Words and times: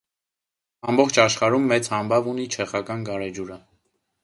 Ամբողջ 0.93 1.19
աշխարհում 1.25 1.67
մեծ 1.73 1.91
համբավ 1.97 2.31
ունի 2.33 2.49
չեխական 2.57 3.07
գարեջուրը։ 3.13 3.63